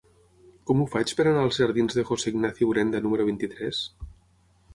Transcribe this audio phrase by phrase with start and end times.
[0.69, 3.85] Com ho faig per anar als jardins de José Ignacio Urenda número vint-i-tres?